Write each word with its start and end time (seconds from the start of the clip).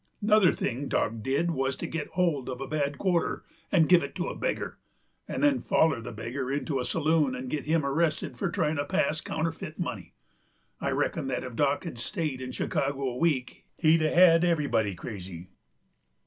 'Nuther 0.19 0.51
thing 0.51 0.87
Dock 0.87 1.21
did 1.21 1.51
wuz 1.51 1.73
to 1.75 1.85
git 1.85 2.07
hold 2.13 2.47
uv 2.49 2.59
a 2.59 2.67
bad 2.67 2.97
quarter 2.97 3.43
'nd 3.71 3.87
give 3.87 4.01
it 4.01 4.15
to 4.15 4.29
a 4.29 4.35
beggar, 4.35 4.79
'nd 5.31 5.43
then 5.43 5.59
foller 5.59 6.01
the 6.01 6.11
beggar 6.11 6.51
into 6.51 6.79
a 6.79 6.85
saloon 6.85 7.37
'nd 7.37 7.51
git 7.51 7.67
him 7.67 7.85
arrested 7.85 8.35
for 8.35 8.49
tryin' 8.49 8.77
to 8.77 8.83
pass 8.85 9.21
counterf'it 9.21 9.77
money. 9.77 10.15
I 10.79 10.89
reckon 10.89 11.27
that 11.27 11.43
if 11.43 11.55
Dock 11.55 11.83
had 11.83 11.99
stayed 11.99 12.41
in 12.41 12.51
Chicago 12.51 13.09
a 13.11 13.17
week 13.17 13.67
he'd 13.77 14.01
have 14.01 14.15
had 14.15 14.43
everybody 14.43 14.95
crazy. 14.95 15.49